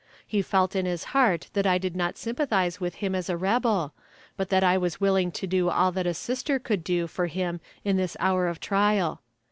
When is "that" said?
1.53-1.67, 4.49-4.63, 5.91-6.07